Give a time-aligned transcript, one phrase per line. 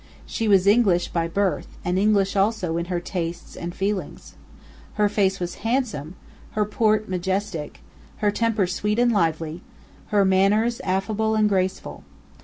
[0.25, 4.33] She was English by birth, and English also in her tastes and feelings.
[4.93, 6.15] Her face was handsome,
[6.53, 7.81] her port majestic,
[8.17, 9.61] her temper sweet and lively,
[10.07, 12.03] her manners affable and graceful.